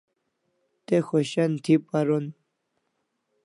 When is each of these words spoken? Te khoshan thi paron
Te 0.85 0.95
khoshan 1.07 1.51
thi 1.63 1.73
paron 1.87 2.25